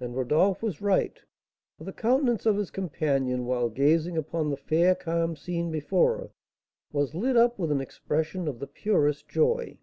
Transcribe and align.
And 0.00 0.16
Rodolph 0.16 0.64
was 0.64 0.80
right; 0.82 1.16
for 1.78 1.84
the 1.84 1.92
countenance 1.92 2.44
of 2.44 2.56
his 2.56 2.72
companion, 2.72 3.46
while 3.46 3.68
gazing 3.68 4.16
upon 4.16 4.50
the 4.50 4.56
fair, 4.56 4.96
calm 4.96 5.36
scene 5.36 5.70
before 5.70 6.18
her, 6.18 6.30
was 6.90 7.14
lit 7.14 7.36
up 7.36 7.56
with 7.56 7.70
an 7.70 7.80
expression 7.80 8.48
of 8.48 8.58
the 8.58 8.66
purest 8.66 9.28
joy. 9.28 9.78